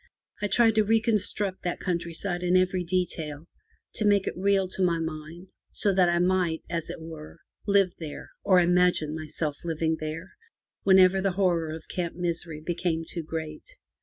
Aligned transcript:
I 0.41 0.47
tried 0.47 0.73
to 0.73 0.83
reconstruct 0.83 1.61
that 1.61 1.79
countryside 1.79 2.41
in 2.41 2.57
every 2.57 2.83
detail, 2.83 3.45
to 3.93 4.03
make 4.07 4.25
it 4.25 4.33
real 4.35 4.67
to 4.69 4.81
my 4.81 4.97
mind, 4.97 5.51
so 5.69 5.93
that 5.93 6.09
I 6.09 6.17
might, 6.17 6.63
as 6.67 6.89
it 6.89 6.99
were, 6.99 7.37
live 7.67 7.93
there, 7.99 8.31
or 8.43 8.59
imagine 8.59 9.13
myself 9.13 9.57
living 9.63 9.97
there, 9.99 10.31
whenever 10.81 11.21
the 11.21 11.33
horror 11.33 11.69
of 11.69 11.87
Camp 11.87 12.15
Misery 12.15 12.61
became 12.61 13.03
too 13.07 13.21
great. 13.21 13.67